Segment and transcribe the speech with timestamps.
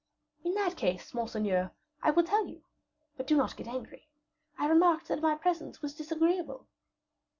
[0.43, 2.63] "In that case, monseigneur, I will tell you;
[3.17, 4.07] but do not get angry.
[4.57, 6.65] I remarked that my presence was disagreeable."